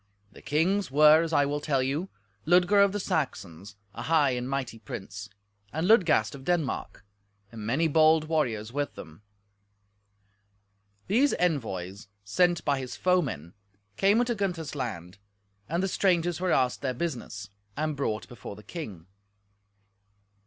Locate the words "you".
1.83-2.09